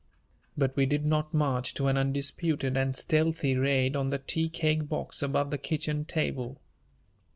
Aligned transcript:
But 0.57 0.75
we 0.75 0.87
did 0.87 1.05
not 1.05 1.31
march 1.31 1.75
to 1.75 1.85
an 1.85 1.95
undisputed 1.95 2.75
and 2.75 2.95
stealthy 2.95 3.55
raid 3.55 3.95
on 3.95 4.07
the 4.07 4.17
tea 4.17 4.49
cake 4.49 4.89
box 4.89 5.21
above 5.21 5.51
the 5.51 5.59
kitchen 5.59 6.05
table. 6.05 6.59